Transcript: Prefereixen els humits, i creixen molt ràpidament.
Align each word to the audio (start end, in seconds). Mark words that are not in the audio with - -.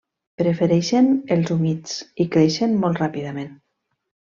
Prefereixen 0.41 1.11
els 1.37 1.53
humits, 1.57 1.95
i 2.25 2.29
creixen 2.39 2.77
molt 2.87 3.07
ràpidament. 3.07 3.57